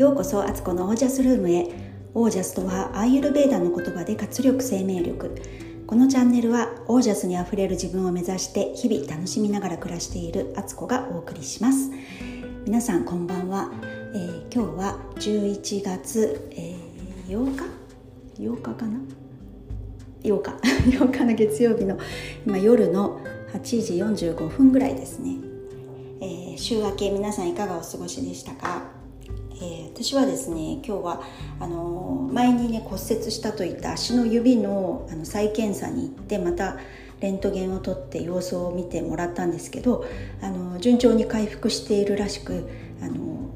[0.00, 1.68] ようこそアツコのオージャスルームへ。
[2.14, 5.34] オージャスとはアーユルベーダの言葉で活力生命力。
[5.86, 11.90] このチャンネルはオージャスにあふれる自分を目指して日々楽しみながら暮らしているアツコがお送りします。
[12.64, 13.70] 皆さんこんばんは、
[14.14, 17.64] えー、今日は11月、えー、8日
[18.42, 18.98] ？8日かな
[20.22, 20.96] ？8日。
[20.96, 21.98] 8日の月曜日の
[22.46, 23.20] 今夜の
[23.52, 23.60] 8
[24.16, 25.36] 時45分ぐらいですね、
[26.22, 28.89] えー、週明け皆さんいかがお過ごしでしたか？
[29.54, 31.22] えー、私はですね今日は
[31.58, 36.78] あの、前にね骨折したといった足の指のあの再検査に行ってまた
[37.20, 40.06] レントゲンを取って様子を見てもらったんですけど
[40.40, 42.68] あの順調に回復しているらしく
[43.02, 43.50] あの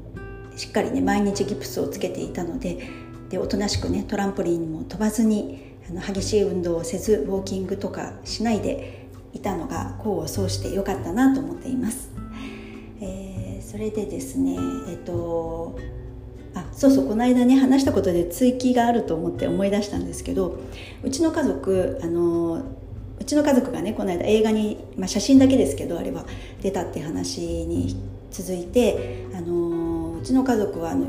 [0.55, 2.87] しっかりね毎日ギプスをつけていたので
[3.29, 12.14] でおとなしくねトランポリンも飛ばずにあの激しい運動をせずウォーキングとかしないでいたのが功を奏してよかったなと思っています。
[13.75, 14.55] それでですね
[14.87, 15.77] えっと
[16.53, 20.57] あそうそうこの間ね話したことで追記があると思って思い出したんですけど
[21.03, 22.63] うちの家族あの
[23.19, 26.23] うちの家族がねこの間映画に、まあ、写真だけですけどあれは
[26.61, 27.97] 出たって話に
[28.31, 31.07] 続いてあのうちの家族はあの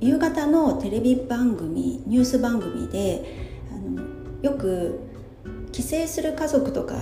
[0.00, 3.26] 夕方のテレビ番組ニュース番組で
[3.70, 4.02] あの
[4.40, 5.00] よく
[5.70, 6.94] 帰省する家族とか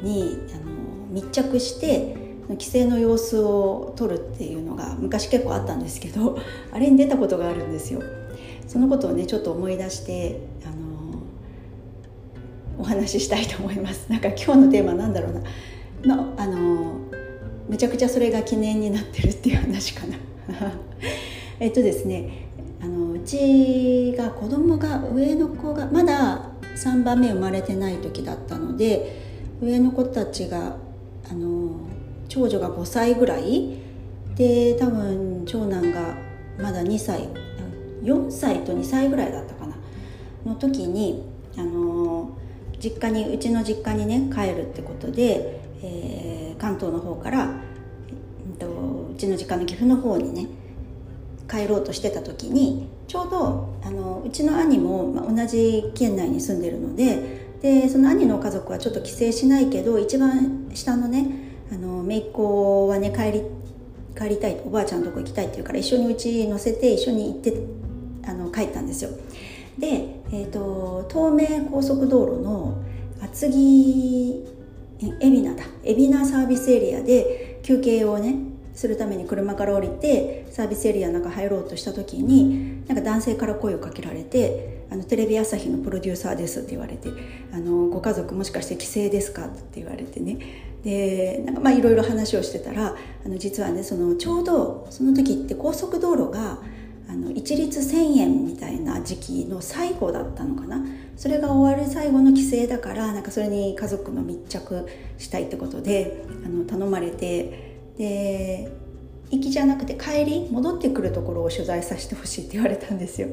[0.00, 0.72] にあの
[1.10, 2.23] 密着して
[2.58, 6.38] 帰省の様子を撮るっていうのが昔結構あったんですけど
[6.72, 8.02] あれに出たことがあるんですよ。
[8.66, 11.22] そのことをねちょっと思い出してあの
[12.78, 14.06] お話ししたいと思います。
[14.12, 15.42] なんか今日のテーマなんだろうな。
[16.16, 16.98] のあの
[17.68, 20.16] めちゃくちゃそれが記念になってるっていう話かな。
[21.60, 22.48] えっとですね
[22.82, 29.22] あのうちが子供が上の子がまだ3番目生まれてない時だったので
[29.62, 30.76] 上の子たちが
[31.30, 31.70] あの
[32.34, 33.78] 長女が5歳ぐらい。
[34.34, 36.16] で多分長男が
[36.60, 37.28] まだ2歳。
[38.02, 39.76] 4歳と2歳ぐらいだったかな。
[40.44, 41.22] の時に
[41.56, 42.30] あの
[42.80, 47.48] 実家にうちの実家にね帰るってことで、えー、関東の方から、
[48.50, 48.66] えっと、
[49.12, 50.48] うちの実家の岐阜の方にね
[51.48, 61.43] 帰ろうとしてた時にちょうどあのうちの兄も、まあ、同じ県内に住んでるのででその兄の家族はちょっと帰省しないけど一番下のね
[61.74, 63.42] あの姪っ子はね帰り
[64.16, 67.52] 帰りたいおばあちゃんのとこ行きたいって言うから一緒にうち乗せて一緒に行って
[68.28, 69.10] あの帰ったんですよ
[69.76, 72.80] で、えーと、東名高速道路の
[73.20, 74.44] 厚木
[75.00, 78.36] 海老名だ海老名サービスエリアで休憩をね
[78.72, 87.08] するために車から降りてサービスエリアの中入ろうとした時になんか男性から声をかけられて「あのテレビ朝日のプロデューサーです」って言われて
[87.52, 90.38] あの「ご家族もしかして帰省ですか?」って言われてね
[90.84, 96.58] でなんかまあいろいろ話をしてたらあの実はねそのちょうどその時って高速道路が
[97.08, 100.84] あの一律1,000円みたいな時期の最後だったのかな
[101.16, 108.70] それが終わる最後の帰省だからなんかそれに家族の密着したいってことであの頼まれてで
[109.30, 113.28] 行きじゃなくて帰り戻ってくるところを取材させてほしいって言われたんですよ。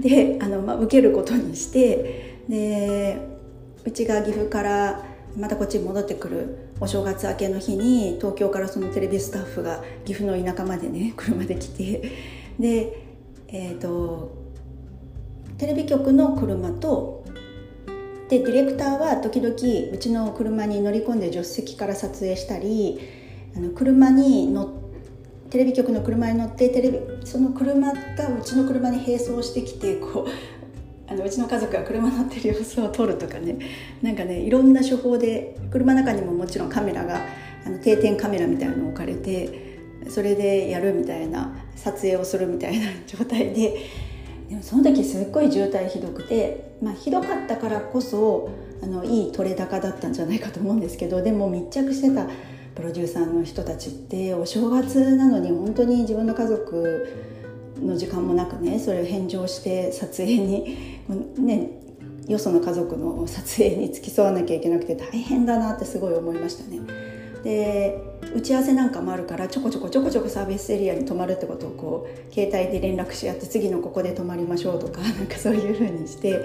[0.00, 3.18] であの、まあ、受けることにしてで
[3.84, 5.04] うちが岐阜から
[5.36, 12.12] またこっちに戻ってくるお正月明けの日に東京からそのテレビスタッフが岐阜の田舎までね 車で来て
[12.60, 13.02] で
[13.48, 14.30] えっ、ー、と
[15.56, 17.24] テレビ局の車と
[18.28, 23.00] でディレクターは時々うちの車に乗り込んで助手席から撮影したり
[23.56, 24.68] あの車に乗
[25.48, 30.55] テレビ局の車に乗ってテレビその車がうちの車に並走してきてこう
[31.08, 33.56] あのうちの家族が車乗ってる様子を撮るとかね。
[34.02, 37.26] なんかねいろんな手法で車の中にももちろんカメラが
[37.64, 39.78] あの定点カメラみたいなの置かれて
[40.08, 44.06] それでやるみたいな撮影をするみたいな状態で。
[44.48, 48.48] でもその時すっごい渋滞ひどくて、まあ、ひどかったからこそ
[48.82, 52.26] あのいい撮れ高だったんじゃないかと思うんですけどでも密着してた
[52.74, 57.08] プロデューサーの人たちってお正月なのに本当に自分の家族
[57.80, 60.76] の時間もなくねそれを返上して撮影に
[61.38, 61.70] ね
[62.28, 66.80] よその家族の撮影に付き添わなきゃいけなくて大変だなってすごい思いましたね。
[67.44, 68.02] で
[68.34, 76.40] 打ち合わせなんかもあるからちょこちょこちょこちょこサービスエリアに泊まるってことをこう携帯で連絡し合って次のここで泊まりましょうとか なんかそういうふうにして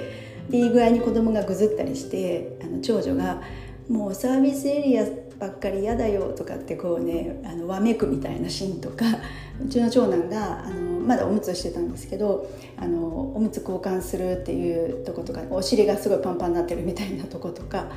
[0.49, 3.41] でいい具合に子供がぐずったりしてあの長女が
[3.89, 5.05] 「もうサービスエリア
[5.41, 9.05] ばっかり嫌だよ」とかってこうねあのわめくみたいなシーンとか
[9.59, 12.47] うちの長男があのまだおむつしてたんですけど
[12.77, 17.89] あのおむつ交換するっていうとことかお尻がすごいパンパンになってるみたいなとことか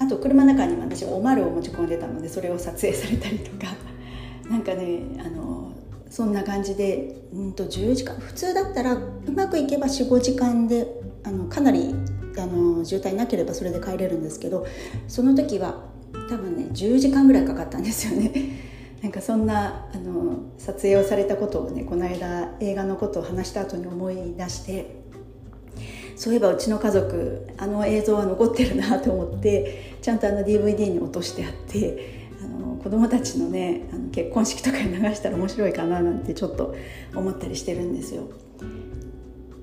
[0.00, 3.72] あと車の中に私おまるを持ち込んでたのでそれを撮影されたりとか
[4.50, 5.70] なんかねあの
[6.10, 9.00] そんな感じで、うんと10時間普通だったらう
[9.34, 10.86] まくいけば45時間で
[11.22, 11.94] あのかなり
[12.36, 14.66] あの渋滞なければそれで帰れるんですけど
[15.08, 15.91] その時は
[16.28, 18.32] 多分ね10時間ぐらいかかったんですよね。
[19.02, 25.02] なんかそんなあの撮影をされたことをねこの間映画のことを話した後に思い出して
[26.14, 36.76] そういえばうちの家族あの映像は残ってるなと思ってちゃんとあの DVD に落としてあってあの子供たちのねあの結婚式とかに流したら面白いかななんてちょっと
[37.12, 38.22] 思ったりしてるんですよ。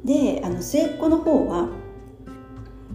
[0.03, 1.69] であの末っ子の方は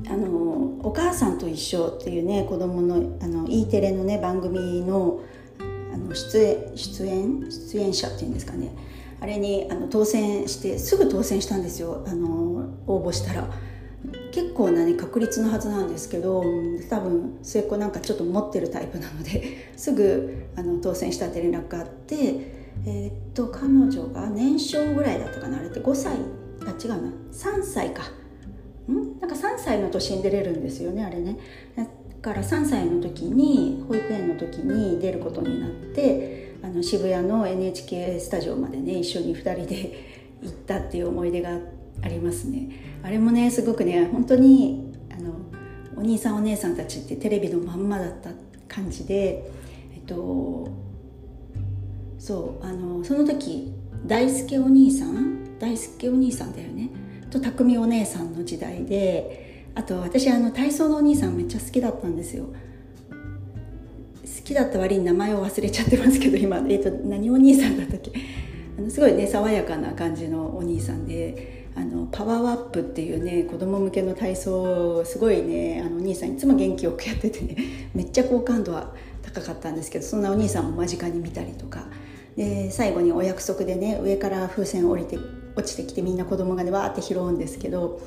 [0.09, 5.21] あの「お母さんと一緒」っていうね子供のあの E テレのね番組の
[5.93, 8.75] あの出演出演出演者っていうんですかね。
[9.21, 12.05] あれにあの当選してすぐ当選したんですよ。
[12.06, 13.49] あの応募したら。
[14.33, 16.43] 結構な、ね、確率のはずなんですけど
[16.91, 22.17] 多分末っ子なんかちょっと持ってるタイプなので すぐあの当選したって連絡があって
[22.85, 26.17] えー、っと彼女が年少ぐらいだったかなあれって5歳
[26.67, 27.12] あ違うな。
[27.33, 28.03] 3歳か。
[28.92, 29.20] ん？
[29.20, 31.38] なんか3歳の年に出れるんですよねあれね。
[31.76, 31.86] だ
[32.20, 41.58] から3歳の時に保育園の時に出ることになってあの渋谷の NHK スタジオまでね一緒に2人で行ったっていう思い出が
[42.02, 42.70] ありますね。
[43.02, 45.34] あれもねすごくね本当にあの
[45.96, 48.31] お兄さんお姉さんたちってテレビのまんまだった
[48.69, 49.50] 感じで
[49.94, 50.69] えっと
[52.19, 53.75] そうあのその時
[54.06, 55.58] 大輔お兄さん？
[55.58, 56.88] 大輔お兄さんだよね。
[57.34, 62.44] と匠お姉さんの時代であと私あの体操のお兄さんめっちゃ好きだったんですよ。
[62.44, 62.52] 好
[64.44, 68.12] きだった割に名前を忘れちゃってますけど今、えーと、何お兄さんだったっけ？
[68.78, 77.56] あのすごいね爽やかな感じのお兄さんであのパワーアップっていうね子供向けの体操すごいねあのお兄さんいつも元気よくやっててね
[77.94, 81.86] めっちゃ好感度は高かったんですけどそんなお兄さんも間近に見たりとか。
[82.36, 85.16] で最後にお約束でね上から風船降りて
[85.56, 88.01] 落ちてきてみんな子供がねわーって拾うんですけど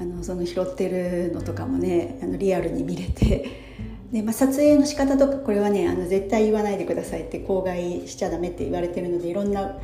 [0.00, 3.48] あのその拾ってるのとかもねあのリアルに見れて
[4.12, 9.78] で、まあ、撮影の仕方とかこれはねあの絶対言わないでくださいって口外しちゃダメって言われてるのでいろんな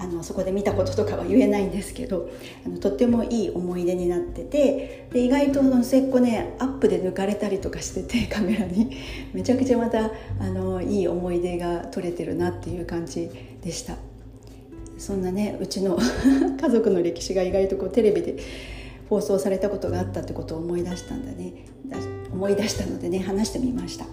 [0.00, 2.30] あのそこで見たこととかは言えないんですけど
[2.64, 8.96] あのとってもいい思い出になっててで意外との末っ子ねアップで抜かれたりとかしてて カメラに。
[9.32, 13.28] めちゃくちゃまたあのいい思い出が撮れてるなっていう感じ
[13.62, 14.07] でした。
[14.98, 15.98] そんなねうちの
[16.60, 18.36] 家族の歴史が意外とこうテレビで
[19.08, 21.52] 放送されたことがあったってことを思い出したんだね。
[22.30, 24.04] 思い出したのでね話してみました。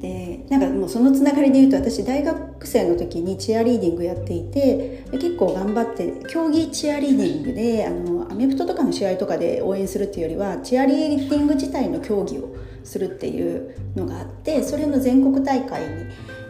[0.00, 12.54] でなんかもうそのつながりで言うと私大学生の時にチアリーディングやっていて結構頑張って競技チアリーディングであのアメフトとかの試合とかで応援するっていうよりはチアリーディング自体の競技を
[12.86, 15.88] するっていうのがあってそれの全国大会に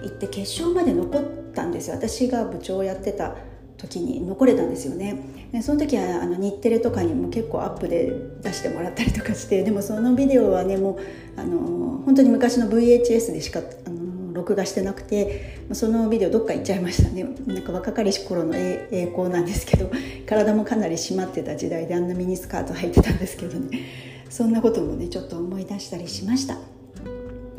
[0.03, 1.23] 行って決勝まで残っ
[1.55, 1.97] たんですよ。
[1.97, 3.35] 私が部長をやってた
[3.79, 5.19] 時に残れたんですよね。
[5.53, 8.13] でその時はあの日テレとかにも結構アップで
[8.43, 10.93] 出してもらったりとかしてでもそのビデオはねも
[11.37, 17.25] うあの本当に昔の VHS でしかあの録画してなくてそのビデオどっか行っちゃいましたね。
[17.47, 19.91] なんか若かりし頃の栄光なんですけど
[20.27, 24.06] 体もかなり締まってた時代であんなミニスカート履いてたんですけどね。
[24.31, 26.59] そんなこともねちょっと思い出したりしました。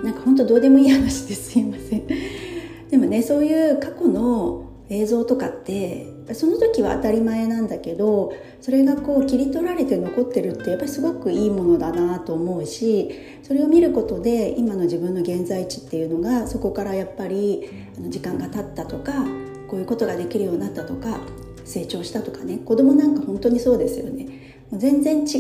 [0.04, 2.04] なんか本当どうでもいい話ですいません。
[2.90, 13.12] でもねそういう過去の映像とかってその時は当たり前なんだけどそれがこう切り取られて残ってるってやっぱりすごくいいものだなと思うし
[13.44, 17.70] それを見ることで今の自分の現在地っていうのがそこからやっぱり
[18.10, 19.26] 時間が経ったとか
[19.68, 21.20] こういうことができるようになったとか
[21.66, 24.37] 成長したとかね子供なんか本当にそうですよね。
[24.74, 25.38] 全然違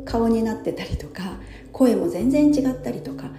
[0.00, 1.38] う顔になってたりとか
[1.72, 3.30] 声も全然違ったりとか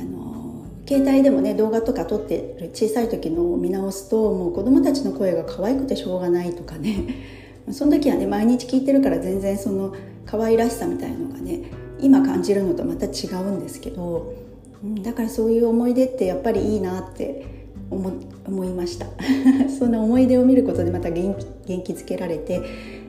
[0.00, 7.04] あの携帯でもね動画とか撮ってる小さい時のを見直すともう子供たちの声が可愛くてしょうがないとかね。
[7.70, 9.94] その時はね毎日聞いてるから全然その
[10.26, 11.62] 可愛らしさみたいのがね
[11.98, 14.34] 今感じるのとまた違うんですけど、
[14.82, 17.46] うん、だからそういう思い出ってやっぱりいいなって
[17.90, 18.12] 思
[18.46, 19.06] 思いました。
[19.78, 22.60] その思い出を見ることでまた元気元気づけられて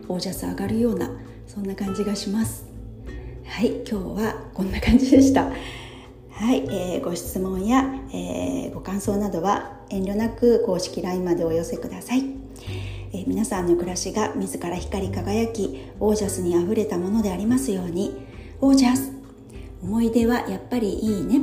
[0.08, 1.12] オージャス上がるような
[1.48, 2.66] そんな感じがします。
[3.46, 5.52] はい今日はこんな感じでした。
[6.32, 12.26] はい、えー、ご質問や、えー、ご感想などは遠慮なく公式 LINE までお寄せください、
[13.14, 18.26] えー、皆さんの暮らしが自ら光り輝きオージャスにあふれたものでありますように。
[18.62, 19.12] オージャス
[19.84, 21.42] 思い出はやっぱりいいね。